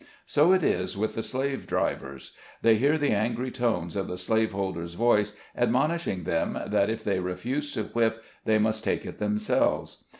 So 0.25 0.51
it 0.51 0.63
is 0.63 0.97
with 0.97 1.13
the 1.13 1.21
slave 1.21 1.67
drivers. 1.67 2.31
They 2.63 2.77
hear 2.77 2.97
the 2.97 3.11
angry 3.11 3.51
tones 3.51 3.95
of 3.95 4.07
the 4.07 4.17
slave 4.17 4.51
holder's 4.51 4.95
voice 4.95 5.37
admonishing 5.55 6.23
them 6.23 6.57
that 6.65 6.89
if 6.89 7.03
they 7.03 7.19
refuse 7.19 7.71
to 7.73 7.83
whip, 7.83 8.23
they 8.43 8.57
must 8.57 8.83
take 8.83 9.05
it 9.05 9.19
themselves. 9.19 10.03